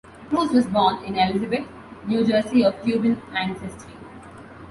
[0.29, 1.67] Cruz was born in Elizabeth,
[2.07, 3.93] New Jersey of Cuban ancestry.